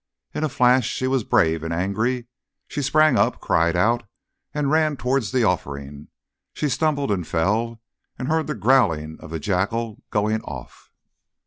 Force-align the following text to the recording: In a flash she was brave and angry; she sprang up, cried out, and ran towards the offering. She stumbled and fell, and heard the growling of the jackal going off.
In 0.33 0.43
a 0.43 0.49
flash 0.49 0.87
she 0.89 1.05
was 1.07 1.23
brave 1.23 1.61
and 1.61 1.71
angry; 1.71 2.25
she 2.67 2.81
sprang 2.81 3.17
up, 3.19 3.39
cried 3.39 3.75
out, 3.75 4.01
and 4.51 4.71
ran 4.71 4.97
towards 4.97 5.31
the 5.31 5.43
offering. 5.43 6.07
She 6.55 6.69
stumbled 6.69 7.11
and 7.11 7.27
fell, 7.27 7.79
and 8.17 8.27
heard 8.27 8.47
the 8.47 8.55
growling 8.55 9.17
of 9.19 9.29
the 9.29 9.39
jackal 9.39 10.01
going 10.09 10.41
off. 10.41 10.89